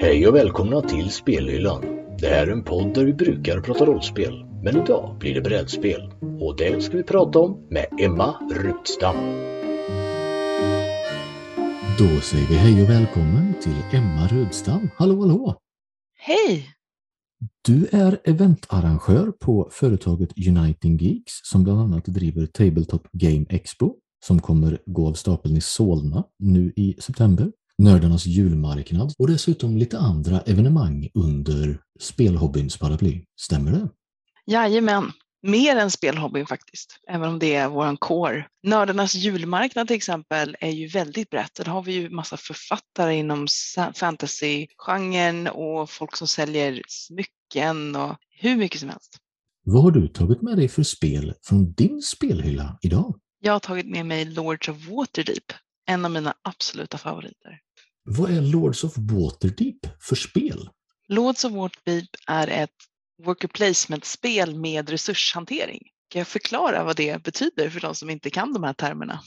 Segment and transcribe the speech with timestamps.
[0.00, 1.82] Hej och välkomna till Spelhyllan.
[2.18, 6.12] Det här är en podd där vi brukar prata rollspel, men idag blir det brädspel.
[6.40, 9.16] Och det ska vi prata om med Emma Rutstam.
[11.98, 14.90] Då säger vi hej och välkommen till Emma Rödstam.
[14.96, 15.56] Hallå, hallå!
[16.18, 16.66] Hej!
[17.64, 23.94] Du är eventarrangör på företaget Uniting Geeks som bland annat driver Tabletop Game Expo
[24.24, 27.52] som kommer gå av stapeln i Solna nu i september.
[27.82, 33.24] Nördarnas julmarknad och dessutom lite andra evenemang under spelhobbyns paraply.
[33.40, 33.88] Stämmer det?
[34.46, 38.46] Jajamän, mer än spelhobbyn faktiskt, även om det är våran core.
[38.62, 41.54] Nördarnas julmarknad till exempel är ju väldigt brett.
[41.54, 43.46] Där har vi ju massa författare inom
[43.94, 49.16] fantasy-genren och folk som säljer smycken och hur mycket som helst.
[49.64, 53.20] Vad har du tagit med dig för spel från din spelhylla idag?
[53.40, 55.52] Jag har tagit med mig Lords of Waterdeep,
[55.86, 57.60] en av mina absoluta favoriter.
[58.10, 60.70] Vad är Lords of Waterdeep för spel?
[61.08, 62.70] Lords of Waterdeep är ett
[63.24, 65.82] worker placement-spel med resurshantering.
[66.08, 69.20] Kan jag förklara vad det betyder för de som inte kan de här termerna?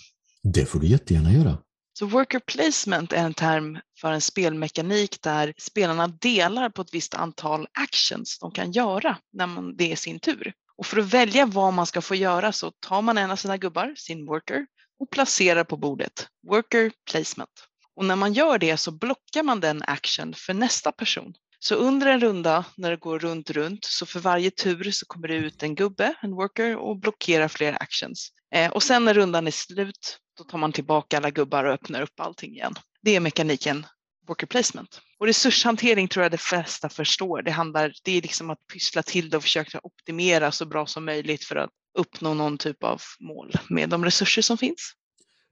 [0.44, 1.58] Det får du jättegärna göra.
[2.00, 7.14] Så worker placement är en term för en spelmekanik där spelarna delar på ett visst
[7.14, 10.54] antal actions de kan göra när man, det är sin tur.
[10.78, 13.58] Och för att välja vad man ska få göra så tar man en av sina
[13.58, 14.66] gubbar, sin worker,
[15.00, 16.28] och placerar på bordet.
[16.48, 17.68] Worker placement.
[17.96, 21.34] Och när man gör det så blockar man den action för nästa person.
[21.60, 25.28] Så under en runda när det går runt, runt, så för varje tur så kommer
[25.28, 28.30] det ut en gubbe, en worker, och blockerar fler actions.
[28.56, 32.02] Eh, och sen när rundan är slut, då tar man tillbaka alla gubbar och öppnar
[32.02, 32.74] upp allting igen.
[33.02, 33.86] Det är mekaniken
[34.28, 35.02] worker placement.
[35.20, 37.42] Och resurshantering tror jag de flesta förstår.
[37.42, 41.06] Det handlar, det är liksom att pyssla till det och försöka optimera så bra som
[41.06, 44.94] möjligt för att uppnå någon typ av mål med de resurser som finns.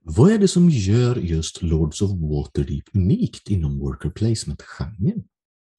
[0.02, 5.24] Vad är det som gör just Lords of Waterdeep unikt inom worker placement-genren?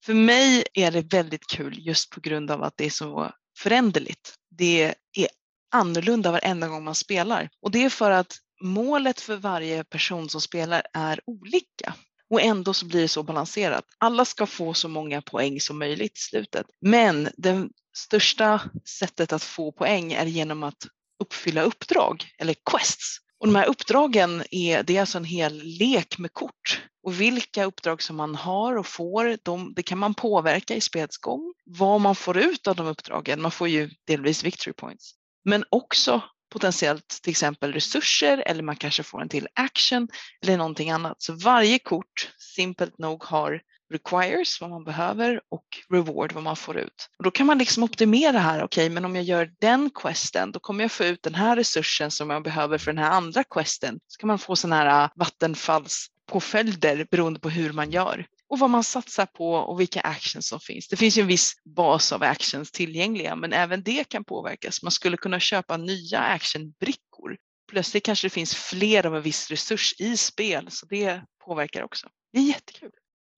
[0.06, 4.36] För mig är det väldigt kul just på grund av att det är så föränderligt.
[4.50, 4.84] Det
[5.18, 5.28] är
[5.72, 10.42] annorlunda varenda gång man spelar och det är för att målet för varje person som
[10.42, 11.96] spelar är olika.
[12.30, 13.86] Och ändå så blir det så balanserat.
[13.98, 16.66] Alla ska få så många poäng som möjligt i slutet.
[16.82, 18.62] Men det största
[19.00, 20.88] sättet att få poäng är genom att
[21.24, 23.18] uppfylla uppdrag eller quests.
[23.42, 26.82] Och de här uppdragen är, det är alltså en hel lek med kort.
[27.04, 31.18] Och vilka uppdrag som man har och får, de, det kan man påverka i spelets
[31.18, 31.54] gång.
[31.66, 35.12] Vad man får ut av de uppdragen, man får ju delvis victory points.
[35.46, 36.22] Men också
[36.52, 40.08] potentiellt till exempel resurser eller man kanske får en till action
[40.44, 41.22] eller någonting annat.
[41.22, 46.78] Så varje kort, simpelt nog, har requires, vad man behöver och reward, vad man får
[46.78, 47.10] ut.
[47.18, 50.52] Och då kan man liksom optimera här, okej, okay, men om jag gör den questen,
[50.52, 53.44] då kommer jag få ut den här resursen som jag behöver för den här andra
[53.44, 54.00] questen.
[54.08, 58.70] Så kan man få sådana här äh, vattenfallspåföljder beroende på hur man gör och vad
[58.70, 60.88] man satsar på och vilka actions som finns.
[60.88, 64.84] Det finns ju en viss bas av actions tillgängliga, men även det kan påverkas.
[64.84, 67.38] Man skulle kunna köpa nya actionbrickor.
[67.72, 72.08] Plötsligt kanske det finns fler av en viss resurs i spel, så det påverkar också.
[72.34, 72.92] Det är jättekul.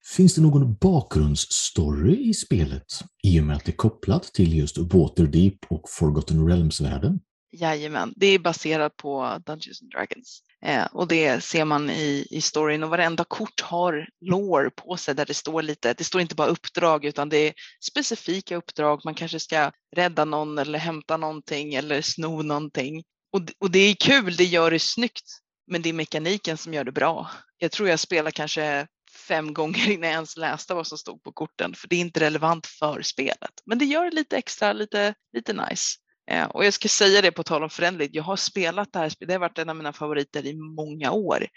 [0.06, 2.86] Finns det någon bakgrundsstory i spelet
[3.24, 7.20] i och med att det är kopplat till just Waterdeep och Forgotten Realms-världen?
[7.52, 10.42] Jajamän, det är baserat på Dungeons and Dragons.
[10.66, 15.16] Eh, och det ser man i, i storyn och varenda kort har lår på sig
[15.16, 17.54] där det står lite, det står inte bara uppdrag utan det är
[17.90, 19.02] specifika uppdrag.
[19.06, 23.04] Man kanske ska rädda någon eller hämta någonting eller sno någonting.
[23.34, 25.40] Och, och det är kul, det gör det snyggt.
[25.68, 27.30] Men det är mekaniken som gör det bra.
[27.58, 31.32] Jag tror jag spelar kanske fem gånger innan jag ens läste vad som stod på
[31.32, 33.52] korten, för det är inte relevant för spelet.
[33.66, 35.98] Men det gör det lite extra, lite, lite nice.
[36.32, 39.10] Eh, och jag ska säga det på tal om förändligt, jag har spelat det här
[39.10, 41.48] spelet, det har varit en av mina favoriter i många år.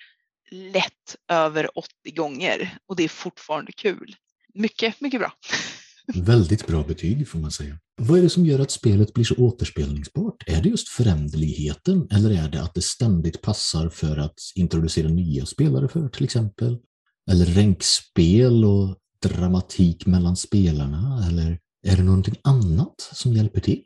[0.50, 4.16] Lätt över 80 gånger och det är fortfarande kul.
[4.55, 5.33] Mycket, mycket bra.
[6.15, 7.78] Väldigt bra betyg får man säga.
[7.97, 10.43] Vad är det som gör att spelet blir så återspelningsbart?
[10.47, 15.47] Är det just föränderligheten eller är det att det ständigt passar för att introducera nya
[15.47, 16.78] spelare för till exempel?
[17.31, 21.27] Eller ränkspel och dramatik mellan spelarna?
[21.31, 23.84] Eller är det någonting annat som hjälper till?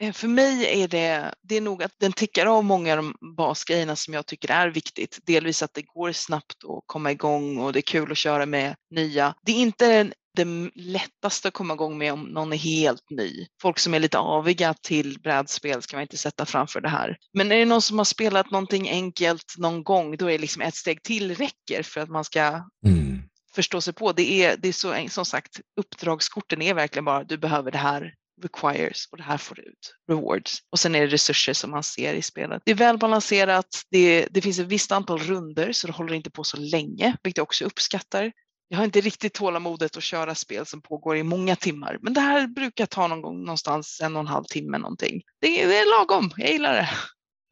[0.00, 3.14] Eh, för mig är det, det är nog att den tickar av många av de
[3.36, 5.18] basgrejerna som jag tycker är viktigt.
[5.26, 8.76] Delvis att det går snabbt att komma igång och det är kul att köra med
[8.90, 9.34] nya.
[9.42, 10.12] Det är inte
[10.44, 13.46] det lättaste att komma igång med om någon är helt ny.
[13.62, 17.16] Folk som är lite aviga till brädspel ska man inte sätta framför det här.
[17.32, 20.62] Men är det någon som har spelat någonting enkelt någon gång, då är det liksom
[20.62, 22.40] ett steg till räcker för att man ska
[22.86, 23.22] mm.
[23.54, 24.12] förstå sig på.
[24.12, 28.14] Det är, det är så, som sagt, uppdragskorten är verkligen bara du behöver det här
[28.42, 30.58] requires och det här får du ut, rewards.
[30.70, 32.62] Och sen är det resurser som man ser i spelet.
[32.64, 36.44] Det är välbalanserat, det, det finns ett visst antal runder så det håller inte på
[36.44, 38.32] så länge, vilket jag också uppskattar.
[38.68, 42.20] Jag har inte riktigt tålamodet att köra spel som pågår i många timmar, men det
[42.20, 45.22] här brukar ta någon gång någonstans en och en halv timme någonting.
[45.40, 46.88] Det är, det är lagom, jag gillar det.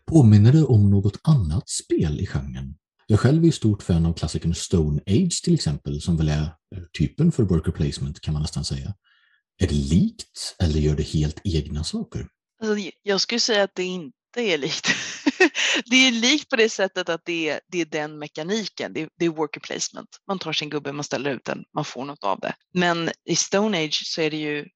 [0.07, 2.75] Påminner det om något annat spel i genren?
[3.07, 6.49] Jag själv är stort fan av klassikern Stone Age till exempel, som väl är
[6.99, 8.95] typen för worker placement kan man nästan säga.
[9.59, 12.29] Är det likt eller gör det helt egna saker?
[12.63, 13.83] Alltså, jag skulle säga att det
[14.41, 14.89] inte är likt.
[15.87, 19.09] det är likt på det sättet att det är, det är den mekaniken, det är,
[19.19, 20.09] det är worker placement.
[20.27, 22.55] Man tar sin gubbe, man ställer ut den, man får något av det.
[22.75, 24.67] Men i Stone Age så är det ju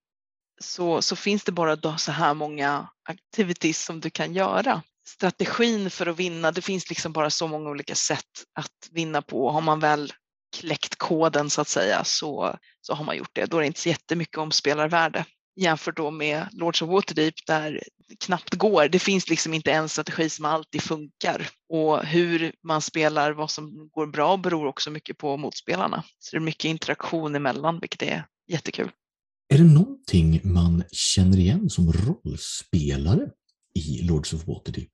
[0.63, 4.83] så, så finns det bara så här många activities som du kan göra.
[5.09, 9.51] Strategin för att vinna, det finns liksom bara så många olika sätt att vinna på.
[9.51, 10.13] Har man väl
[10.57, 13.47] kläckt koden så att säga så, så har man gjort det.
[13.47, 15.25] Då är det inte så jättemycket om spelarvärde
[15.57, 17.83] jämfört då med Lords of Waterdeep där
[18.19, 18.89] knappt går.
[18.89, 23.89] Det finns liksom inte en strategi som alltid funkar och hur man spelar, vad som
[23.93, 26.05] går bra beror också mycket på motspelarna.
[26.19, 28.91] Så det är mycket interaktion emellan, vilket är jättekul.
[29.55, 33.31] Är det någonting man känner igen som rollspelare
[33.75, 34.91] i Lords of Waterdeep?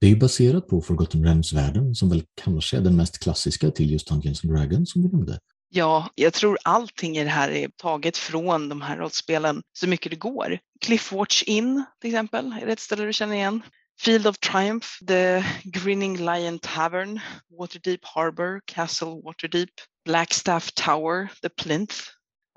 [0.00, 3.90] Det är ju baserat på Forgotten Realms-världen som väl kanske är den mest klassiska till
[3.90, 5.38] just Dungeons and Dragons som vi nämnde.
[5.72, 10.10] Ja, jag tror allting i det här är taget från de här rollspelen så mycket
[10.10, 10.58] det går.
[10.80, 13.62] Cliffwatch Inn till exempel, är det ett ställe du känner igen?
[14.00, 17.20] Field of Triumph, The Grinning Lion Tavern,
[17.58, 19.70] Waterdeep Harbor, Castle Waterdeep,
[20.04, 21.96] Blackstaff Tower, The Plinth,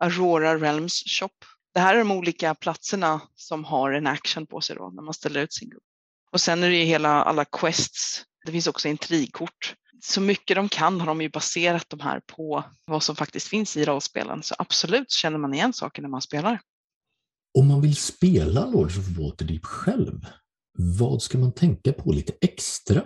[0.02, 1.30] Aurora Realms Shop.
[1.74, 5.14] Det här är de olika platserna som har en action på sig då när man
[5.14, 5.84] ställer ut sin grupp.
[6.32, 8.24] Och sen är det ju hela alla quests.
[8.46, 12.64] Det finns också intrigkort så mycket de kan har de ju baserat de här på
[12.86, 14.44] vad som faktiskt finns i rollspelen.
[14.44, 16.60] Så absolut känner man igen saker när man spelar.
[17.60, 20.26] Om man vill spela Lords of Waterdeep själv,
[20.78, 23.04] vad ska man tänka på lite extra?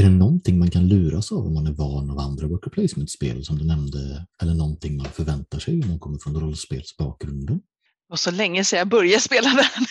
[0.00, 3.44] Är det någonting man kan luras av om man är van av andra worker placement-spel
[3.44, 7.60] som du nämnde, eller någonting man förväntar sig om man kommer från rollspelsbakgrunden?
[8.08, 9.86] Och så länge sedan jag började spela den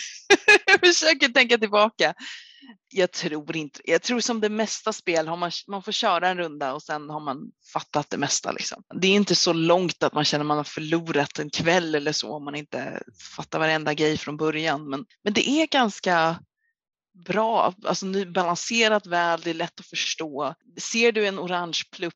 [0.84, 2.14] jag försöker tänka tillbaka
[2.88, 6.38] jag tror inte, jag tror som det mesta spel har man, man får köra en
[6.38, 7.38] runda och sen har man
[7.72, 8.52] fattat det mesta.
[8.52, 8.82] Liksom.
[9.00, 12.12] Det är inte så långt att man känner att man har förlorat en kväll eller
[12.12, 13.02] så om man inte
[13.36, 14.88] fattar varenda grej från början.
[14.90, 16.38] Men, men det är ganska
[17.14, 20.54] bra, alltså balanserat väl, det är lätt att förstå.
[20.80, 22.14] Ser du en orange plupp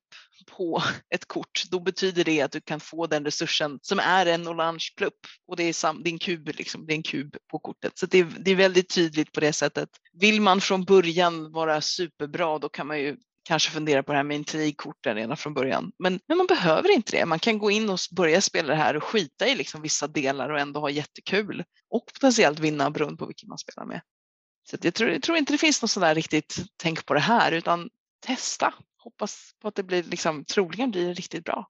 [0.56, 0.82] på
[1.14, 4.84] ett kort, då betyder det att du kan få den resursen som är en orange
[4.96, 5.18] plupp
[5.48, 7.98] och det är, sam, det är en kub, liksom, det är en kub på kortet.
[7.98, 9.88] Så det är, det är väldigt tydligt på det sättet.
[10.12, 13.16] Vill man från början vara superbra, då kan man ju
[13.48, 15.92] kanske fundera på det här med intrigkorten redan från början.
[15.98, 17.26] Men, men man behöver inte det.
[17.26, 20.50] Man kan gå in och börja spela det här och skita i liksom vissa delar
[20.50, 24.00] och ändå ha jättekul och potentiellt vinna beroende på vilken man spelar med.
[24.70, 27.52] Så jag tror, jag tror inte det finns något sådär riktigt tänk på det här
[27.52, 27.88] utan
[28.26, 28.74] testa.
[28.98, 31.68] Hoppas på att det blir liksom, troligen blir riktigt bra.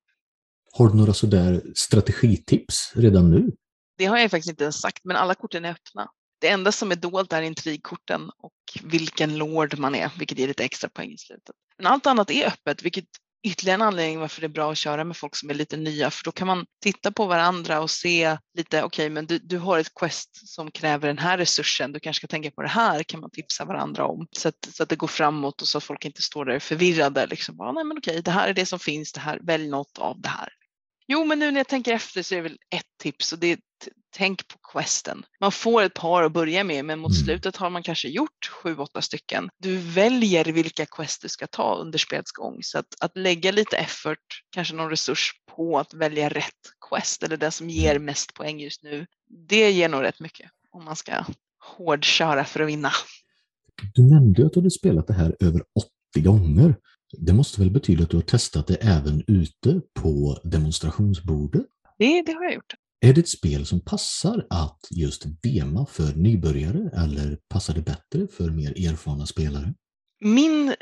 [0.72, 3.52] Har du några sådär strategitips redan nu?
[3.98, 6.10] Det har jag faktiskt inte ens sagt, men alla korten är öppna.
[6.40, 10.64] Det enda som är dolt är intrigkorten och vilken lord man är, vilket ger lite
[10.64, 11.54] extra poäng i slutet.
[11.76, 13.08] Men allt annat är öppet, vilket
[13.43, 16.11] ytterligare en anledning varför det är bra att köra med folk som är lite nya,
[16.11, 19.58] för då kan man titta på varandra och se lite, okej, okay, men du, du
[19.58, 23.02] har ett quest som kräver den här resursen, du kanske ska tänka på det här,
[23.02, 25.85] kan man tipsa varandra om så att, så att det går framåt och så att
[25.85, 27.26] folk inte står där förvirrade.
[27.26, 29.69] Liksom, ah, nej, men okej, okay, det här är det som finns, det här, välj
[29.69, 30.48] något av det här.
[31.08, 33.53] Jo, men nu när jag tänker efter så är det väl ett tips och det
[33.53, 33.58] är
[34.17, 35.24] tänk på questen.
[35.41, 37.24] Man får ett par att börja med, men mot mm.
[37.24, 39.48] slutet har man kanske gjort sju, åtta stycken.
[39.58, 43.77] Du väljer vilka quest du ska ta under spelets gång, så att, att lägga lite
[43.77, 48.60] effort, kanske någon resurs på att välja rätt quest eller den som ger mest poäng
[48.60, 49.06] just nu.
[49.48, 51.24] Det ger nog rätt mycket om man ska
[51.77, 52.91] hårdköra för att vinna.
[53.94, 55.62] Du nämnde att du hade spelat det här över
[56.15, 56.74] 80 gånger.
[57.12, 61.67] Det måste väl betyda att du har testat det även ute på demonstrationsbordet?
[61.98, 62.74] Det, det har jag gjort.
[63.00, 68.29] Är det ett spel som passar att just dema för nybörjare eller passar det bättre
[68.36, 69.74] för mer erfarna spelare?
[70.20, 70.74] Min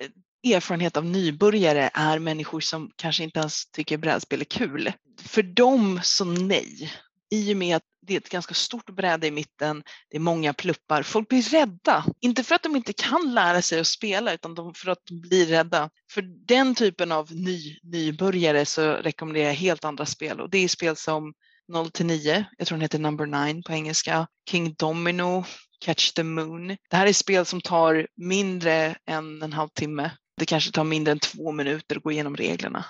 [0.55, 4.93] erfarenhet av nybörjare är människor som kanske inte ens tycker brädspel är kul.
[5.21, 6.93] För dem så nej.
[7.31, 10.53] I och med att det är ett ganska stort bräde i mitten, det är många
[10.55, 11.03] pluppar.
[11.03, 12.05] Folk blir rädda.
[12.21, 15.47] Inte för att de inte kan lära sig att spela utan för att de blir
[15.47, 15.91] rädda.
[16.11, 20.69] För den typen av ny, nybörjare så rekommenderar jag helt andra spel och det är
[20.69, 21.35] spel som
[21.69, 22.45] 0 till 9.
[22.59, 24.27] Jag tror den heter Number 9 på engelska.
[24.51, 25.45] King Domino,
[25.81, 26.69] Catch the Moon.
[26.69, 30.11] Det här är spel som tar mindre än en halvtimme.
[30.37, 32.85] Det kanske tar mindre än två minuter att gå igenom reglerna.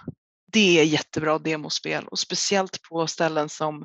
[0.53, 3.85] Det är jättebra demospel och speciellt på ställen som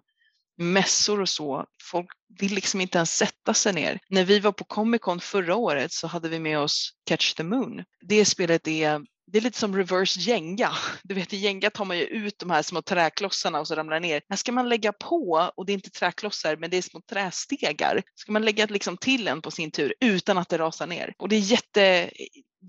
[0.58, 1.66] mässor och så.
[1.92, 2.08] Folk
[2.40, 4.00] vill liksom inte ens sätta sig ner.
[4.10, 7.44] När vi var på Comic Con förra året så hade vi med oss Catch the
[7.44, 7.84] Moon.
[8.02, 10.72] Det spelet är det är lite som reverse Jenga.
[11.04, 13.94] Du vet i Jenga tar man ju ut de här små träklossarna och så ramlar
[13.94, 14.22] det ner.
[14.30, 18.02] Här ska man lägga på och det är inte träklossar men det är små trästegar.
[18.16, 21.14] Ska man lägga liksom till en på sin tur utan att det rasar ner.
[21.18, 22.12] Och det är jätte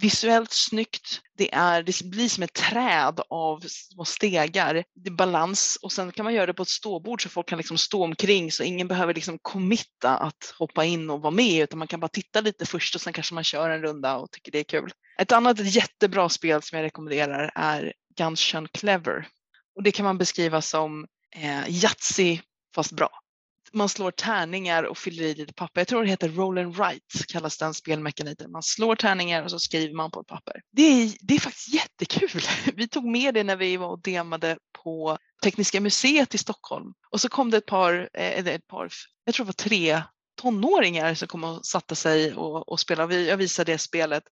[0.00, 1.20] visuellt snyggt.
[1.36, 4.84] Det, är, det blir som ett träd av små stegar.
[4.94, 7.58] Det är balans och sen kan man göra det på ett ståbord så folk kan
[7.58, 11.78] liksom stå omkring så ingen behöver liksom committa att hoppa in och vara med utan
[11.78, 14.52] man kan bara titta lite först och sen kanske man kör en runda och tycker
[14.52, 14.92] det är kul.
[15.18, 19.26] Ett annat jättebra spel som jag rekommenderar är Gunshun Clever.
[19.76, 21.06] Och det kan man beskriva som
[21.36, 22.40] eh, Yatzy
[22.74, 23.10] fast bra.
[23.74, 25.80] Man slår tärningar och fyller i lite papper.
[25.80, 28.50] Jag tror det heter roll and write kallas den spelmekaniken.
[28.50, 30.62] Man slår tärningar och så skriver man på ett papper.
[30.72, 32.42] Det är, det är faktiskt jättekul.
[32.76, 37.20] Vi tog med det när vi var och demade på Tekniska museet i Stockholm och
[37.20, 38.88] så kom det ett par, eh, eller ett par
[39.24, 40.02] jag tror det var tre
[40.40, 43.20] tonåringar som kom och satte sig och, och spelade.
[43.20, 44.24] Jag visade det spelet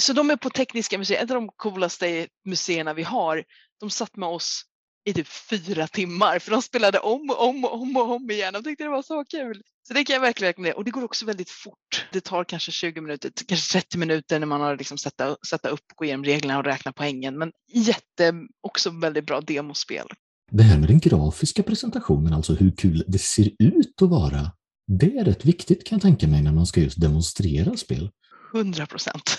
[0.00, 3.44] så de är på Tekniska museet, ett av de coolaste museerna vi har.
[3.80, 4.62] De satt med oss
[5.04, 8.56] i typ fyra timmar för de spelade om och om och om och om igen
[8.56, 9.62] och tyckte det var så kul.
[9.88, 12.06] Så det kan jag verkligen rekommendera och det går också väldigt fort.
[12.12, 15.84] Det tar kanske 20 minuter, kanske 30 minuter när man har liksom sätta, sätta upp
[15.92, 17.38] och gå igenom reglerna och räkna poängen.
[17.38, 20.06] Men jätte, också väldigt bra demospel.
[20.50, 24.52] Det här med den grafiska presentationen, alltså hur kul det ser ut att vara,
[24.86, 28.10] det är rätt viktigt kan jag tänka mig när man ska just demonstrera spel.
[28.54, 29.38] 100 procent.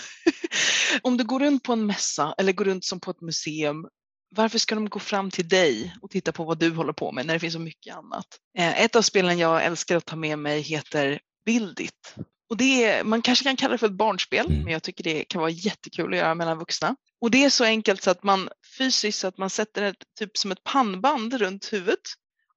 [1.01, 3.86] Om du går runt på en mässa eller går runt som på ett museum,
[4.36, 7.25] varför ska de gå fram till dig och titta på vad du håller på med
[7.25, 8.25] när det finns så mycket annat?
[8.58, 12.16] Eh, ett av spelen jag älskar att ta med mig heter Build It.
[12.50, 14.63] Och det är, man kanske kan kalla det för ett barnspel, mm.
[14.63, 16.96] men jag tycker det kan vara jättekul att göra mellan vuxna.
[17.22, 20.52] Och det är så enkelt så att man fysiskt att man sätter ett typ som
[20.52, 22.00] ett pannband runt huvudet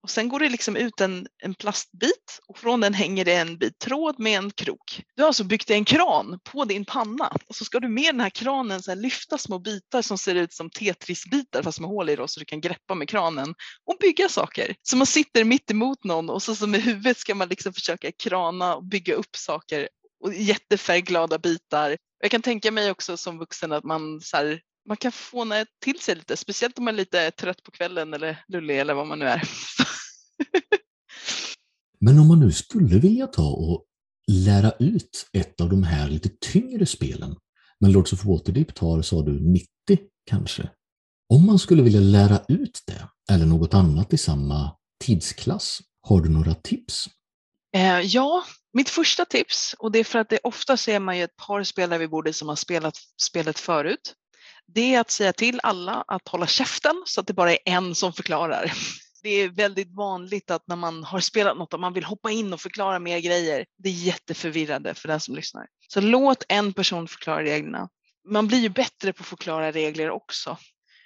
[0.07, 3.59] och sen går det liksom ut en, en plastbit och från den hänger det en
[3.59, 5.03] bit tråd med en krok.
[5.17, 8.21] Du har alltså byggt en kran på din panna och så ska du med den
[8.21, 12.11] här kranen så här lyfta små bitar som ser ut som Tetrisbitar fast med hål
[12.11, 14.75] i då så du kan greppa med kranen och bygga saker.
[14.83, 18.13] Så man sitter mitt emot någon och så, så med huvudet ska man liksom försöka
[18.13, 19.89] krana och bygga upp saker
[20.25, 21.97] och jättefärgglada bitar.
[22.21, 26.01] Jag kan tänka mig också som vuxen att man så här, man kan få till
[26.01, 29.19] sig lite, speciellt om man är lite trött på kvällen eller lullig eller vad man
[29.19, 29.43] nu är.
[32.01, 33.85] Men om man nu skulle vilja ta och
[34.33, 37.37] lära ut ett av de här lite tyngre spelen,
[37.81, 39.69] men Lords of Waterdeep tar, sa du, 90
[40.27, 40.71] kanske?
[41.35, 46.29] Om man skulle vilja lära ut det, eller något annat i samma tidsklass, har du
[46.29, 47.09] några tips?
[47.77, 51.25] Eh, ja, mitt första tips, och det är för att det ofta ser man ju
[51.25, 54.15] ett par spelare vid bordet som har spelat spelet förut,
[54.75, 57.95] det är att säga till alla att hålla käften så att det bara är en
[57.95, 58.73] som förklarar
[59.27, 62.53] det är väldigt vanligt att när man har spelat något och man vill hoppa in
[62.53, 63.67] och förklara mer grejer.
[63.79, 65.67] Det är jätteförvirrande för den som lyssnar.
[65.89, 67.89] Så låt en person förklara reglerna.
[68.29, 70.59] Man blir ju bättre på att förklara regler också.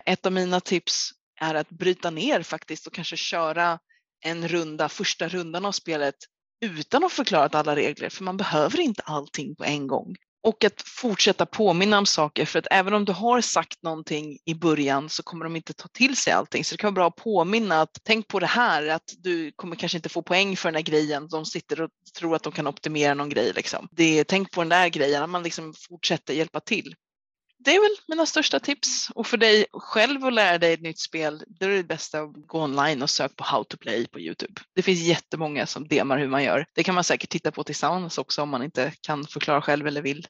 [0.04, 3.78] Ett av mina tips är att bryta ner faktiskt och kanske köra
[4.24, 6.16] en runda, första rundan av spelet
[6.60, 10.16] utan att förklara alla regler, för man behöver inte allting på en gång.
[10.42, 14.54] Och att fortsätta påminna om saker för att även om du har sagt någonting i
[14.54, 16.64] början så kommer de inte ta till sig allting.
[16.64, 19.76] Så det kan vara bra att påminna att tänk på det här att du kommer
[19.76, 21.28] kanske inte få poäng för den här grejen.
[21.28, 23.52] De sitter och tror att de kan optimera någon grej.
[23.54, 23.88] Liksom.
[23.90, 26.94] Det, tänk på den där grejen, att man liksom fortsätter hjälpa till.
[27.64, 29.10] Det är väl mina största tips.
[29.14, 32.32] Och för dig själv att lära dig ett nytt spel, då är det bästa att
[32.46, 34.60] gå online och söka på How to Play på Youtube.
[34.74, 36.66] Det finns jättemånga som demar hur man gör.
[36.74, 40.02] Det kan man säkert titta på tillsammans också om man inte kan förklara själv eller
[40.02, 40.26] vill.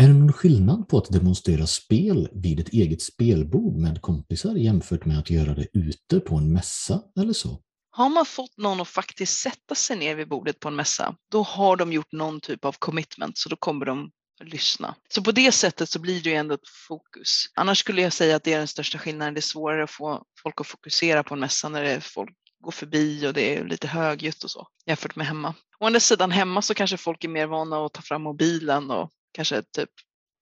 [0.00, 5.04] Är det någon skillnad på att demonstrera spel vid ett eget spelbord med kompisar jämfört
[5.04, 7.60] med att göra det ute på en mässa eller så?
[7.90, 11.42] Har man fått någon att faktiskt sätta sig ner vid bordet på en mässa, då
[11.42, 14.10] har de gjort någon typ av commitment, så då kommer de
[14.44, 14.94] lyssna.
[15.08, 17.46] Så på det sättet så blir det ju ändå ett fokus.
[17.54, 19.34] Annars skulle jag säga att det är den största skillnaden.
[19.34, 22.36] Det är svårare att få folk att fokusera på en mässa när det är folk
[22.60, 25.54] går förbi och det är lite högljutt och så jämfört med hemma.
[25.78, 29.10] Å andra sidan hemma så kanske folk är mer vana att ta fram mobilen och
[29.32, 29.90] kanske typ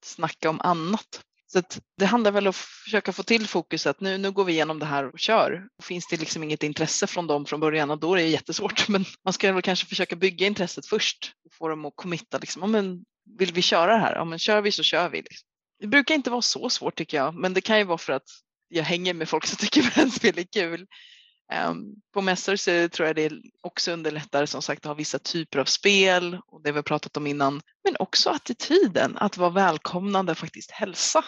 [0.05, 1.21] snacka om annat.
[1.53, 1.63] Så
[1.99, 4.01] det handlar väl om att försöka få till fokuset.
[4.01, 5.67] Nu, nu går vi igenom det här och kör.
[5.83, 8.89] Finns det liksom inget intresse från dem från början och då är det jättesvårt.
[8.89, 12.39] Men man ska väl kanske försöka bygga intresset först och få dem att committa.
[12.39, 12.73] Liksom.
[12.73, 13.05] men
[13.39, 14.15] vill vi köra det här?
[14.15, 15.23] Ja, men kör vi så kör vi.
[15.81, 18.29] Det brukar inte vara så svårt tycker jag, men det kan ju vara för att
[18.69, 20.87] jag hänger med folk som tycker brännspel är kul.
[21.69, 25.59] Um, på mässor så tror jag det också underlättar som sagt att ha vissa typer
[25.59, 27.61] av spel och det vi pratat om innan.
[27.85, 31.25] Men också attityden, att vara välkomnande och faktiskt hälsa.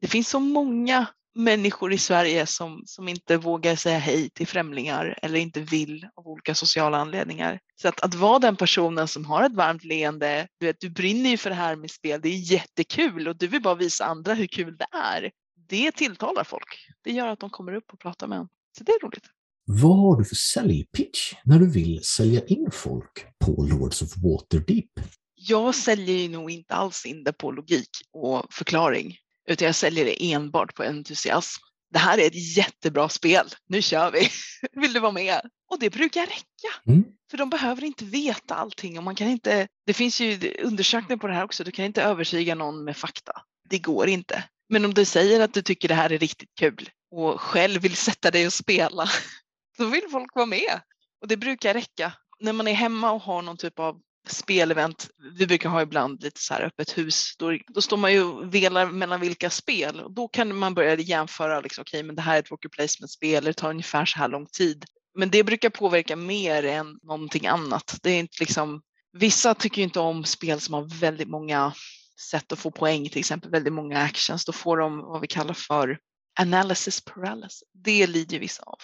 [0.00, 1.06] Det finns så många
[1.40, 6.28] människor i Sverige som, som inte vågar säga hej till främlingar eller inte vill av
[6.28, 7.60] olika sociala anledningar.
[7.82, 11.30] Så att, att vara den personen som har ett varmt leende, du, vet, du brinner
[11.30, 14.34] ju för det här med spel, det är jättekul och du vill bara visa andra
[14.34, 15.30] hur kul det är.
[15.68, 16.86] det tilltalar folk.
[17.04, 18.48] Det gör att de kommer upp och pratar med en.
[18.78, 19.24] Så det är roligt.
[19.64, 24.90] Vad har du för säljpitch när du vill sälja in folk på Lords of Waterdeep?
[25.34, 29.16] Jag säljer ju nog inte alls in det på logik och förklaring,
[29.48, 31.62] utan jag säljer det enbart på entusiasm.
[31.92, 34.28] Det här är ett jättebra spel, nu kör vi!
[34.80, 35.40] Vill du vara med?
[35.70, 36.80] Och det brukar räcka.
[36.86, 37.04] Mm.
[37.30, 41.26] För de behöver inte veta allting och man kan inte, det finns ju undersökningar på
[41.26, 43.32] det här också, du kan inte övertyga någon med fakta.
[43.68, 44.44] Det går inte.
[44.68, 47.96] Men om du säger att du tycker det här är riktigt kul och själv vill
[47.96, 49.08] sätta dig och spela,
[49.78, 50.80] då vill folk vara med.
[51.20, 52.12] Och det brukar räcka.
[52.40, 56.40] När man är hemma och har någon typ av spelevent, vi brukar ha ibland lite
[56.40, 60.12] så här öppet hus, då, då står man ju och velar mellan vilka spel och
[60.12, 63.44] då kan man börja jämföra, liksom, okej okay, men det här är ett worker placement-spel,
[63.44, 64.84] det tar ungefär så här lång tid.
[65.14, 67.98] Men det brukar påverka mer än någonting annat.
[68.02, 71.72] Det är inte liksom, vissa tycker inte om spel som har väldigt många
[72.30, 74.44] sätt att få poäng, till exempel väldigt många actions.
[74.44, 75.98] Då får de vad vi kallar för
[76.40, 77.62] analysis paralysis.
[77.84, 78.78] Det lider vissa av.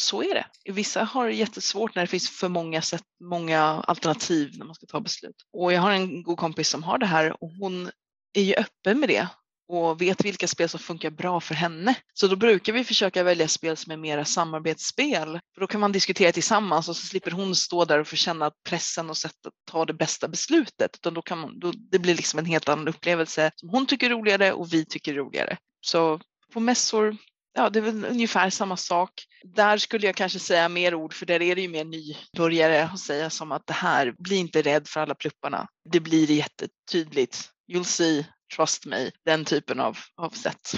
[0.00, 0.72] Så är det.
[0.72, 4.86] Vissa har det jättesvårt när det finns för många sätt, många alternativ när man ska
[4.86, 5.36] ta beslut.
[5.52, 7.90] Och jag har en god kompis som har det här och hon
[8.32, 9.28] är ju öppen med det
[9.68, 11.94] och vet vilka spel som funkar bra för henne.
[12.14, 15.40] Så då brukar vi försöka välja spel som är mera samarbetsspel.
[15.54, 18.50] För då kan man diskutera tillsammans och så slipper hon stå där och få känna
[18.68, 20.96] pressen och sätta, ta det bästa beslutet.
[20.96, 24.06] Utan då kan man, då, det blir liksom en helt annan upplevelse som hon tycker
[24.06, 25.56] är roligare och vi tycker är roligare.
[25.80, 26.20] Så
[26.52, 27.16] på mässor,
[27.54, 29.10] ja det är väl ungefär samma sak.
[29.44, 33.00] Där skulle jag kanske säga mer ord för där är det ju mer nybörjare att
[33.00, 35.68] säga som att det här, bli inte rädd för alla plupparna.
[35.92, 37.50] Det blir jättetydligt.
[37.72, 38.26] You'll see
[38.56, 40.76] trust me, den typen av, av sätt.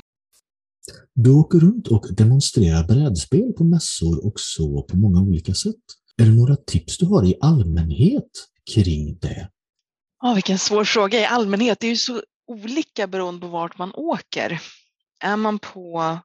[1.14, 5.74] Du åker runt och demonstrerar brädspel på mässor och så på många olika sätt.
[6.16, 8.30] Är det några tips du har i allmänhet
[8.74, 9.48] kring det?
[10.22, 11.80] Ja, vilken svår fråga i allmänhet.
[11.80, 14.62] Det är ju så olika beroende på vart man åker.
[15.24, 16.18] Är man på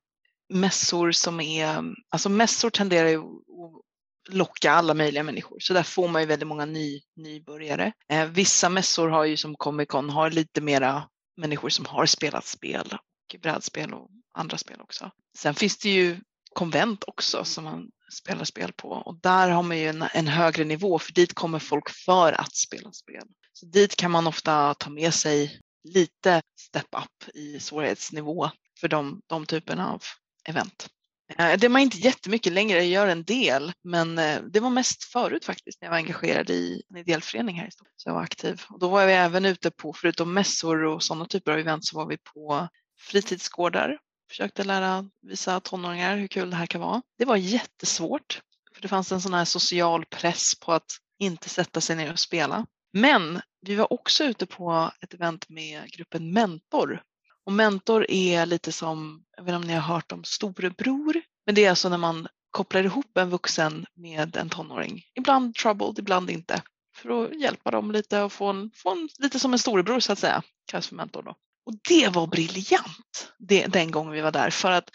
[0.49, 6.07] mässor som är, alltså mässor tenderar ju att locka alla möjliga människor, så där får
[6.07, 7.93] man ju väldigt många ny, nybörjare.
[8.10, 12.45] Eh, vissa mässor har ju som Comic Con har lite mera människor som har spelat
[12.45, 15.12] spel och brädspel och andra spel också.
[15.38, 16.19] Sen finns det ju
[16.53, 20.63] konvent också som man spelar spel på och där har man ju en, en, högre
[20.63, 23.23] nivå för dit kommer folk för att spela spel.
[23.53, 29.21] Så dit kan man ofta ta med sig lite step up i svårighetsnivå för de,
[29.27, 30.03] de typerna av
[30.47, 30.89] event.
[31.38, 35.03] Eh, det var inte jättemycket längre, jag gör en del, men eh, det var mest
[35.03, 37.93] förut faktiskt när jag var engagerad i en ideell förening här i Stockholm.
[37.97, 38.62] Så jag var aktiv.
[38.69, 41.97] Och då var vi även ute på, förutom mässor och sådana typer av event, så
[41.97, 42.67] var vi på
[42.99, 43.99] fritidsgårdar.
[44.29, 47.01] Försökte lära visa tonåringar hur kul det här kan vara.
[47.17, 48.41] Det var jättesvårt,
[48.75, 52.19] för det fanns en sån här social press på att inte sätta sig ner och
[52.19, 52.65] spela.
[52.93, 57.01] Men vi var också ute på ett event med gruppen Mentor
[57.47, 61.55] och mentor är lite som, jag vet inte om ni har hört om storebror, men
[61.55, 65.03] det är alltså när man kopplar ihop en vuxen med en tonåring.
[65.15, 66.62] Ibland troubled, ibland inte.
[66.95, 70.12] För att hjälpa dem lite och få en, få en lite som en storebror så
[70.12, 70.43] att säga.
[70.65, 71.36] Kallas för mentor då.
[71.65, 74.89] Och det var briljant det, den gången vi var där för att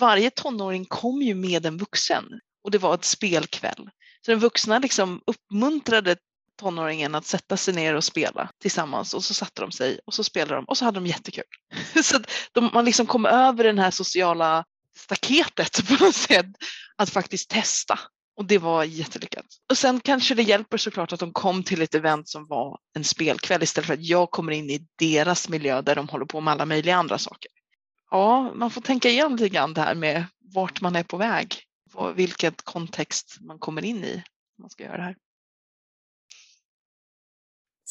[0.00, 2.24] varje tonåring kom ju med en vuxen
[2.64, 3.90] och det var ett spelkväll.
[4.26, 6.16] Så den vuxna liksom uppmuntrade
[6.56, 10.24] tonåringen att sätta sig ner och spela tillsammans och så satte de sig och så
[10.24, 11.44] spelade de och så hade de jättekul.
[12.02, 14.64] Så att de, man liksom kom över det här sociala
[14.96, 16.46] staketet på något sätt
[16.96, 17.98] att faktiskt testa.
[18.36, 19.46] Och det var jättelyckat.
[19.70, 23.04] Och sen kanske det hjälper såklart att de kom till ett event som var en
[23.04, 26.52] spelkväll istället för att jag kommer in i deras miljö där de håller på med
[26.52, 27.50] alla möjliga andra saker.
[28.10, 31.62] Ja, man får tänka igen lite grann det här med vart man är på väg.
[32.14, 34.22] Vilket kontext man kommer in i
[34.58, 35.16] när man ska göra det här.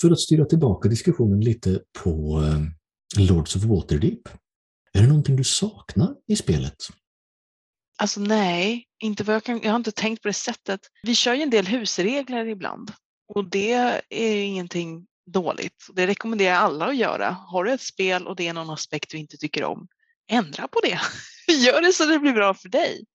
[0.01, 2.59] För att styra tillbaka diskussionen lite på eh,
[3.21, 4.29] Lords of Waterdeep.
[4.93, 6.75] Är det någonting du saknar i spelet?
[7.97, 10.79] Alltså nej, inte vad jag, kan, jag har inte tänkt på det sättet.
[11.03, 12.91] Vi kör ju en del husregler ibland
[13.33, 13.73] och det
[14.09, 15.87] är ingenting dåligt.
[15.93, 17.29] Det rekommenderar jag alla att göra.
[17.29, 19.87] Har du ett spel och det är någon aspekt du inte tycker om,
[20.27, 20.99] ändra på det.
[21.53, 23.05] Gör det så det blir bra för dig.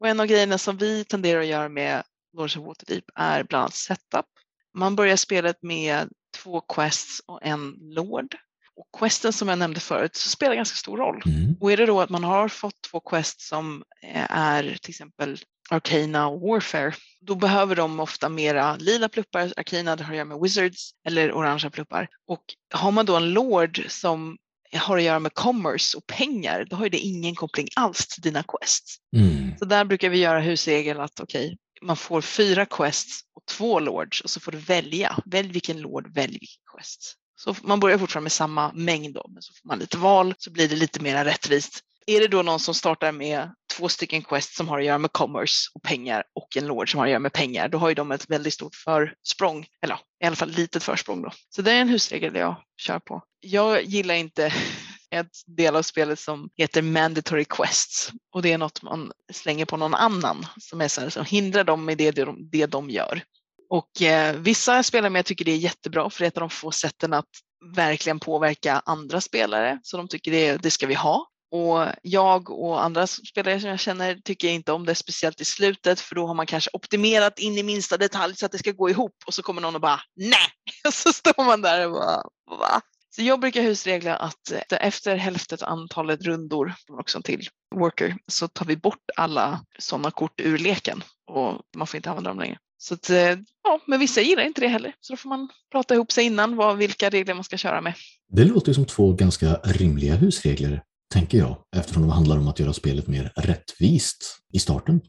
[0.00, 2.02] Och en av grejerna som vi tenderar att göra med
[2.36, 4.26] Lords of Waterdeep är bland annat setup.
[4.74, 6.08] Man börjar spelet med
[6.42, 8.36] två quests och en lord.
[8.76, 11.22] Och questen som jag nämnde förut så spelar ganska stor roll.
[11.26, 11.56] Mm.
[11.60, 15.38] Och är det då att man har fått två quests som eh, är till exempel
[15.70, 19.52] Arcana och Warfare, då behöver de ofta mera lila pluppar.
[19.56, 22.08] Arcana det har att göra med Wizards eller orangea pluppar.
[22.28, 22.42] Och
[22.74, 24.36] har man då en Lord som
[24.72, 28.42] har att göra med commerce och pengar, då har det ingen koppling alls till dina
[28.42, 28.96] quests.
[29.16, 29.58] Mm.
[29.58, 33.80] Så där brukar vi göra husregel att okej, okay, man får fyra quests och två
[33.80, 35.18] lords och så får du välja.
[35.24, 37.14] Välj vilken lord, välj vilken quest.
[37.36, 40.50] Så man börjar fortfarande med samma mängd då, men så får man lite val så
[40.50, 41.80] blir det lite mer rättvist.
[42.06, 45.12] är det då någon som startar med två stycken quest som har att göra med
[45.12, 47.94] commerce och pengar och en lord som har att göra med pengar, då har ju
[47.94, 51.30] de ett väldigt stort försprång, eller i alla fall litet försprång då.
[51.48, 53.22] Så det är en husregel jag kör på.
[53.40, 54.52] Jag gillar inte
[55.20, 59.76] ett del av spelet som heter Mandatory Quests och det är något man slänger på
[59.76, 63.22] någon annan som, är så här, som hindrar dem i det de, det de gör.
[63.70, 66.50] Och eh, vissa spelare med tycker det är jättebra för det är ett av de
[66.50, 67.28] få sätten att
[67.74, 71.26] verkligen påverka andra spelare så de tycker det, det ska vi ha.
[71.50, 76.00] Och jag och andra spelare som jag känner tycker inte om det, speciellt i slutet,
[76.00, 78.90] för då har man kanske optimerat in i minsta detalj så att det ska gå
[78.90, 80.48] ihop och så kommer någon och bara nej!
[80.86, 82.80] Och så står man där och bara va?
[83.16, 88.66] Så jag brukar husregla att eh, efter hälften antalet rundor, också till worker, så tar
[88.66, 92.58] vi bort alla sådana kort ur leken och man får inte använda dem längre.
[92.78, 95.94] Så att, eh, ja, men vissa gillar inte det heller, så då får man prata
[95.94, 97.94] ihop sig innan vad, vilka regler man ska köra med.
[98.32, 100.82] Det låter som två ganska rimliga husregler,
[101.14, 105.00] tänker jag, eftersom de handlar om att göra spelet mer rättvist i starten.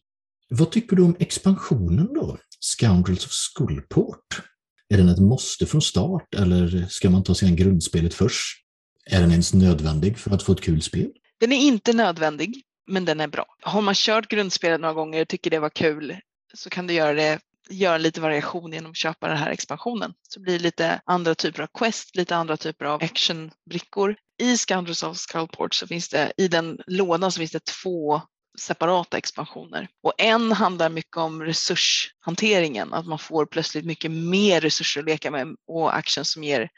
[0.50, 2.38] Vad tycker du om expansionen då?
[2.60, 4.26] Scoundrels of Skullport?
[4.89, 8.63] Är den ett måste från start eller ska man ta sig an grundspelet först?
[9.06, 11.12] Är den ens nödvändig för att få ett kul spel?
[11.39, 13.45] Den är inte nödvändig, men den är bra.
[13.62, 16.15] Har man kört grundspelet några gånger och tycker det var kul
[16.54, 20.13] så kan du göra det göra lite variation genom att köpa den här expansionen.
[20.30, 24.15] Så blir det lite andra typer av quest, lite andra typer av actionbrickor.
[24.39, 28.21] I Scoundrels of Skullport så finns det, i den lådan så finns det två
[28.60, 29.88] separata expansioner.
[30.04, 35.32] Och en handlar mycket om resurshanteringen, att man får plötsligt mycket mer resurser att leka
[35.32, 36.70] med och action som ger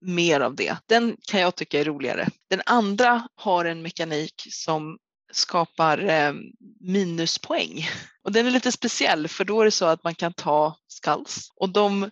[0.00, 0.76] mer av det.
[0.86, 2.28] Den kan jag tycka är roligare.
[2.50, 4.98] Den andra har en mekanik som
[5.32, 6.32] skapar eh,
[6.80, 7.88] minuspoäng.
[8.22, 11.48] Och den är lite speciell för då är det så att man kan ta skalls
[11.56, 12.10] och de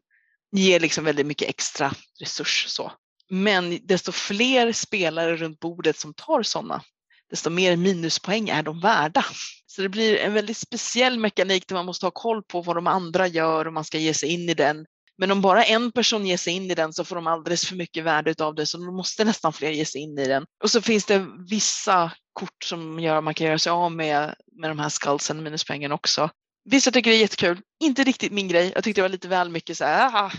[0.53, 2.65] ger liksom väldigt mycket extra resurs.
[2.69, 2.93] Så.
[3.31, 6.83] Men desto fler spelare runt bordet som tar sådana,
[7.33, 9.25] desto mer minuspoäng är de värda.
[9.67, 12.87] Så det blir en väldigt speciell mekanik där man måste ha koll på vad de
[12.87, 14.87] andra gör och man ska ge sig in i den.
[15.19, 17.77] Men om bara en person ger sig in i den så får de alldeles för
[17.77, 20.45] mycket värde av det så då måste nästan fler ge sig in i den.
[20.65, 24.35] Och så finns det vissa kort som gör att man kan göra sig av med,
[24.61, 26.31] med de här skullsen, minuspoängen också.
[26.65, 28.73] Vissa tycker det är jättekul, inte riktigt min grej.
[28.75, 30.33] Jag tyckte det var lite väl mycket så här, aha,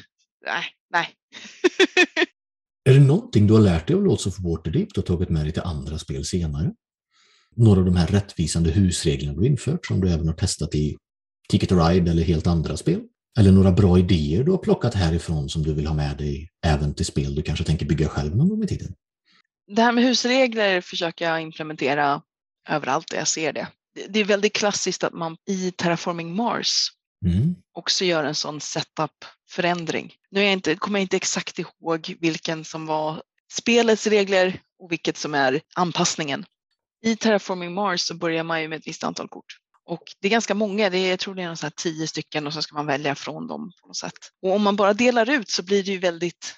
[0.46, 1.10] nej, nej.
[2.90, 5.54] är det någonting du har lärt dig av Lords of Waterdeep och tagit med dig
[5.54, 6.72] till andra spel senare?
[7.56, 10.98] Några av de här rättvisande husreglerna du infört som du även har testat i
[11.50, 13.02] Ticket to Ride eller helt andra spel?
[13.40, 16.94] Eller några bra idéer du har plockat härifrån som du vill ha med dig även
[16.94, 18.94] till spel du kanske tänker bygga själv någon gång i tiden?
[19.68, 22.22] Det här med husregler försöker jag implementera
[22.70, 23.68] överallt där jag ser det.
[24.10, 26.92] Det är väldigt klassiskt att man i Terraforming Mars
[27.26, 27.56] mm.
[27.74, 30.14] också gör en sån setup-förändring.
[30.32, 34.92] Nu är jag inte, kommer jag inte exakt ihåg vilken som var spelets regler och
[34.92, 36.46] vilket som är anpassningen.
[37.06, 39.58] I Terraforming Mars så börjar man ju med ett visst antal kort.
[39.86, 42.48] Och det är ganska många, det är, jag tror det är någon så tio stycken
[42.48, 44.14] och så ska man välja från dem på något sätt.
[44.42, 46.56] Och om man bara delar ut så blir det ju väldigt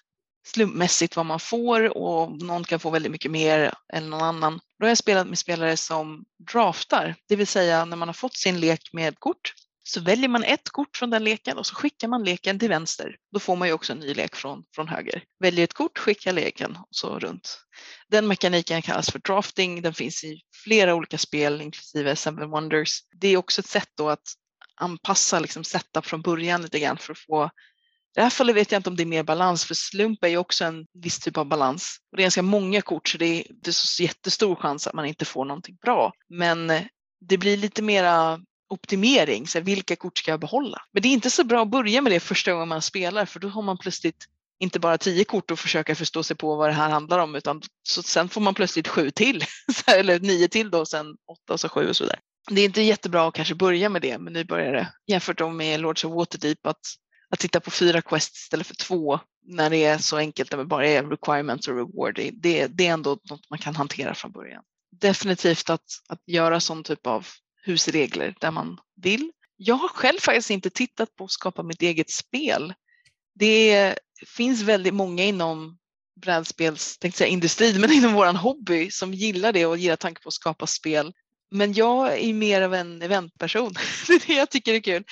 [0.47, 4.59] slumpmässigt vad man får och någon kan få väldigt mycket mer än någon annan.
[4.79, 8.35] Då har jag spelat med spelare som draftar, det vill säga när man har fått
[8.35, 9.53] sin lek med kort
[9.87, 13.15] så väljer man ett kort från den leken och så skickar man leken till vänster.
[13.33, 15.23] Då får man ju också en ny lek från, från höger.
[15.39, 17.59] Väljer ett kort, skickar leken och så runt.
[18.07, 19.81] Den mekaniken kallas för drafting.
[19.81, 22.99] Den finns i flera olika spel, inklusive Seven Wonders.
[23.21, 24.33] Det är också ett sätt då att
[24.75, 27.49] anpassa liksom setup från början lite grann för att få
[28.15, 30.27] i det här fallet vet jag inte om det är mer balans, för slump är
[30.27, 31.97] ju också en viss typ av balans.
[32.11, 34.93] Och det är ganska många kort, så det är, det är så jättestor chans att
[34.93, 36.13] man inte får någonting bra.
[36.29, 36.81] Men eh,
[37.29, 40.81] det blir lite mera optimering, så vilka kort ska jag behålla?
[40.91, 43.39] Men det är inte så bra att börja med det första gången man spelar, för
[43.39, 44.25] då har man plötsligt
[44.59, 47.61] inte bara tio kort och försöka förstå sig på vad det här handlar om, utan
[47.83, 49.43] så sen får man plötsligt sju till,
[49.87, 52.19] eller nio till då, sen åtta och så sju och så vidare.
[52.51, 56.13] Det är inte jättebra att kanske börja med det med nybörjare jämfört med Lords of
[56.13, 56.79] Waterdeep att
[57.29, 60.65] att titta på fyra quests istället för två när det är så enkelt att det
[60.65, 64.63] bara är requirements och reward, det, det är ändå något man kan hantera från början.
[64.91, 67.27] Definitivt att, att göra sån typ av
[67.65, 69.31] husregler där man vill.
[69.57, 72.73] Jag har själv faktiskt inte tittat på att skapa mitt eget spel.
[73.39, 73.95] Det
[74.27, 75.77] finns väldigt många inom
[76.21, 80.27] brädspels, tänkte säga industrin, men inom våran hobby som gillar det och gillar tanken på
[80.27, 81.13] att skapa spel.
[81.51, 83.73] Men jag är mer av en eventperson.
[84.07, 85.03] Det är det jag tycker är kul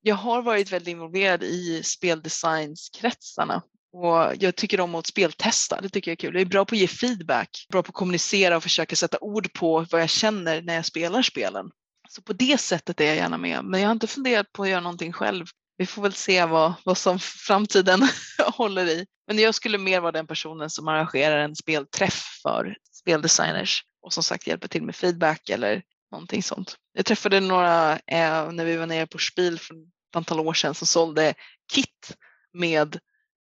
[0.00, 6.10] jag har varit väldigt involverad i speldesignskretsarna och jag tycker om att speltesta, det tycker
[6.10, 6.34] jag är kul.
[6.34, 9.52] Jag är bra på att ge feedback, bra på att kommunicera och försöka sätta ord
[9.52, 11.70] på vad jag känner när jag spelar spelen.
[12.08, 14.68] Så på det sättet är jag gärna med, men jag har inte funderat på att
[14.68, 15.46] göra någonting själv.
[15.76, 18.08] vi får väl se vad, vad som framtiden
[18.46, 19.06] håller i.
[19.26, 24.22] Men jag skulle mer vara den personen som arrangerar en spelträff för speldesigners och som
[24.22, 26.76] sagt hjälper till med feedback eller någonting sånt.
[26.92, 30.74] Jag träffade några eh, när vi var nere på Spiel för ett antal år sedan
[30.74, 31.34] som sålde
[31.72, 32.16] kit
[32.52, 32.98] med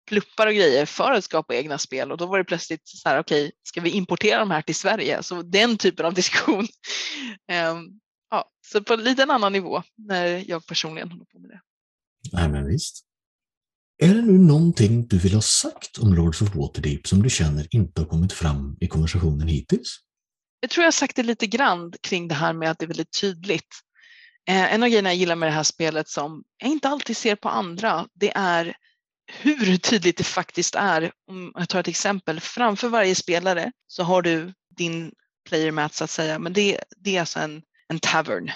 [0.08, 3.18] pluppar och grejer för att skapa egna spel och då var det plötsligt så här,
[3.18, 5.22] okej, okay, ska vi importera de här till Sverige?
[5.22, 6.66] Så den typen av diskussion.
[7.50, 8.00] Ehm,
[8.34, 11.60] ja, så på en liten annan nivå när jag personligen håller på med det.
[12.32, 13.04] Nej, men visst.
[14.02, 17.66] Är det nu någonting du vill ha sagt om Lords of Waterdeep som du känner
[17.70, 19.98] inte har kommit fram i konversationen hittills?
[20.60, 22.88] Jag tror jag har sagt det lite grann kring det här med att det är
[22.88, 23.68] väldigt tydligt.
[24.48, 27.36] Eh, en av grejerna jag gillar med det här spelet som jag inte alltid ser
[27.36, 28.76] på andra, det är
[29.26, 31.12] hur tydligt det faktiskt är.
[31.30, 35.12] Om jag tar ett exempel, framför varje spelare så har du din
[35.48, 38.50] player mat så att säga, men det, det är alltså en, en tavern.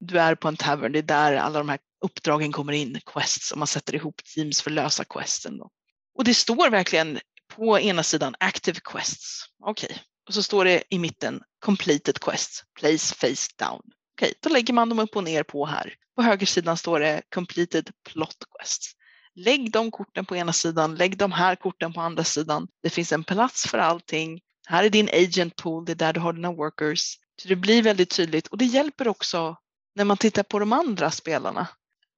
[0.00, 3.52] Du är på en tavern, det är där alla de här uppdragen kommer in, quests,
[3.52, 5.58] och man sätter ihop teams för att lösa questen.
[5.58, 5.70] Då.
[6.14, 7.18] Och det står verkligen
[7.54, 9.44] på ena sidan active quests.
[9.64, 9.98] Okej, okay.
[10.28, 13.80] och så står det i mitten completed quests, place face down.
[14.18, 14.34] Okej, okay.
[14.40, 15.94] då lägger man dem upp och ner på här.
[16.16, 18.92] På högersidan står det completed plot quests.
[19.34, 22.68] Lägg de korten på ena sidan, lägg de här korten på andra sidan.
[22.82, 24.40] Det finns en plats för allting.
[24.66, 27.18] Här är din agent pool, det är där du har dina workers.
[27.42, 29.56] Så det blir väldigt tydligt och det hjälper också
[29.94, 31.68] när man tittar på de andra spelarna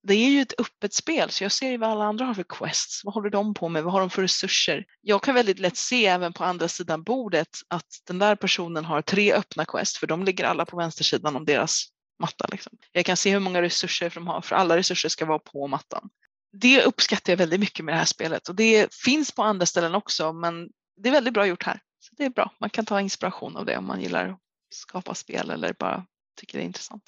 [0.02, 2.44] det är ju ett öppet spel så jag ser ju vad alla andra har för
[2.48, 3.04] quests.
[3.04, 3.84] Vad håller de på med?
[3.84, 4.84] Vad har de för resurser?
[5.00, 9.02] Jag kan väldigt lätt se även på andra sidan bordet att den där personen har
[9.02, 11.86] tre öppna quests för de ligger alla på vänstersidan om deras
[12.18, 12.48] matta.
[12.52, 12.72] Liksom.
[12.92, 16.10] Jag kan se hur många resurser de har för alla resurser ska vara på mattan.
[16.52, 19.94] Det uppskattar jag väldigt mycket med det här spelet och det finns på andra ställen
[19.94, 21.80] också men det är väldigt bra gjort här.
[21.98, 24.38] Så Det är bra, man kan ta inspiration av det om man gillar att
[24.70, 26.06] skapa spel eller bara
[26.40, 27.02] tycker det är intressant.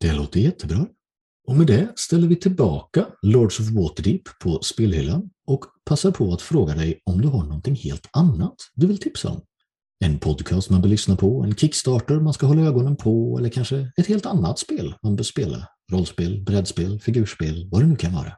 [0.00, 0.86] Det låter jättebra.
[1.48, 6.42] Och med det ställer vi tillbaka Lords of Waterdeep på spelhyllan och passar på att
[6.42, 9.42] fråga dig om du har någonting helt annat du vill tipsa om.
[10.04, 13.92] En podcast man bör lyssna på, en Kickstarter man ska hålla ögonen på eller kanske
[13.96, 15.68] ett helt annat spel man bör spela.
[15.92, 18.32] Rollspel, brädspel, figurspel, vad det nu kan vara.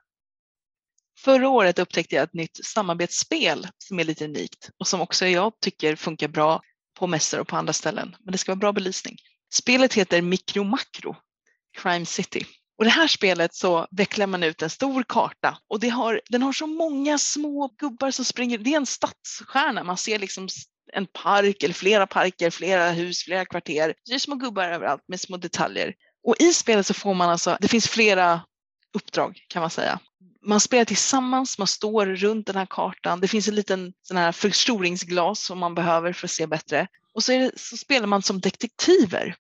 [1.19, 5.53] Förra året upptäckte jag ett nytt samarbetsspel som är lite unikt och som också jag
[5.61, 6.61] tycker funkar bra
[7.03, 8.17] på mässor och på andra ställen.
[8.21, 9.17] Men det ska vara bra belysning.
[9.53, 11.17] Spelet heter Mikro Makro,
[11.79, 12.47] Crime City.
[12.79, 16.43] Och det här spelet så vecklar man ut en stor karta och det har, den
[16.43, 18.59] har så många små gubbar som springer.
[18.59, 19.85] Det är en stadsstjärna.
[19.85, 20.49] Man ser liksom
[20.93, 23.95] en park eller flera parker, flera hus, flera kvarter.
[24.07, 25.95] Det är små gubbar överallt med små detaljer.
[26.27, 28.41] Och i spelet så får man alltså, det finns flera
[28.95, 29.99] uppdrag kan man säga.
[30.45, 33.21] Man spelar tillsammans, man står runt den här kartan.
[33.21, 36.87] Det finns en liten sån här förstoringsglas som man behöver för att se bättre.
[37.15, 39.37] Och så, det, så spelar man som detektiver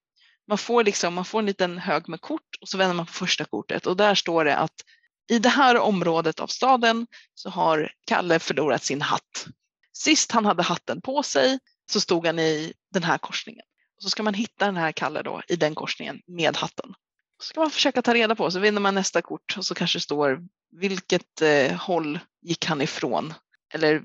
[0.49, 3.13] man får, liksom, man får en liten hög med kort och så vänder man på
[3.13, 4.85] första kortet och där står det att
[5.31, 9.47] i det här området av staden så har Kalle förlorat sin hatt.
[9.93, 11.59] Sist han hade hatten på sig
[11.91, 13.65] så stod han i den här korsningen.
[13.97, 16.95] Och så ska man hitta den här Kalle då i den korsningen med hatten.
[17.43, 19.99] Så ska man försöka ta reda på, så vinner man nästa kort och så kanske
[19.99, 20.41] det står
[20.77, 23.35] vilket eh, håll gick han ifrån?
[23.75, 24.03] Eller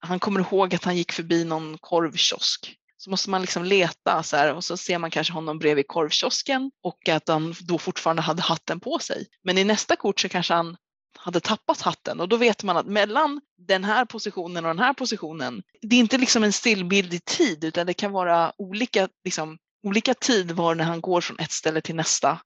[0.00, 4.36] han kommer ihåg att han gick förbi någon korvkiosk så måste man liksom leta så
[4.36, 8.42] här, och så ser man kanske honom bredvid korvkiosken och att han då fortfarande hade
[8.42, 9.26] hatten på sig.
[9.42, 10.76] Men i nästa kort så kanske han
[11.18, 14.92] hade tappat hatten och då vet man att mellan den här positionen och den här
[14.92, 19.58] positionen, det är inte liksom en stillbild i tid utan det kan vara olika, liksom,
[19.86, 22.40] olika tid var när han går från ett ställe till nästa.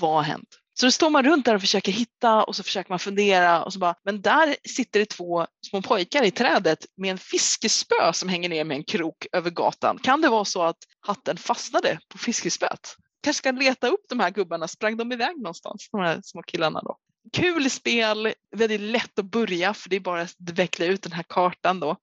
[0.00, 0.58] Vad har hänt?
[0.80, 3.72] Så då står man runt där och försöker hitta och så försöker man fundera och
[3.72, 8.28] så bara, men där sitter det två små pojkar i trädet med en fiskespö som
[8.28, 9.98] hänger ner med en krok över gatan.
[9.98, 12.96] Kan det vara så att hatten fastnade på fiskespöet?
[13.22, 16.80] Kanske ska leta upp de här gubbarna, sprang de iväg någonstans, de här små killarna
[16.80, 16.96] då?
[17.32, 21.24] Kul spel, väldigt lätt att börja för det är bara att veckla ut den här
[21.28, 21.96] kartan då.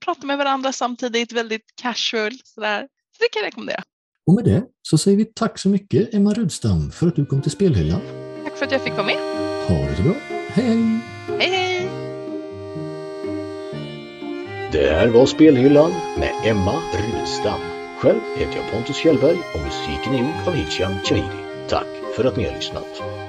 [0.00, 2.88] Prata med varandra samtidigt, väldigt casual sådär.
[3.16, 3.82] Så det kan jag rekommendera.
[4.26, 7.42] Och med det så säger vi tack så mycket Emma Rudstam för att du kom
[7.42, 8.00] till Spelhyllan.
[8.44, 9.16] Tack för att jag fick vara med.
[9.68, 10.14] Ha det så bra.
[10.48, 11.00] Hej hej!
[11.38, 11.88] Hej hej!
[14.72, 16.74] Det här var Spelhyllan med Emma
[17.12, 17.60] Rudstam.
[17.98, 21.44] Själv heter jag Pontus Kjellberg och musiken är gjord av Hicham Chahidi.
[21.68, 23.23] Tack för att ni har lyssnat.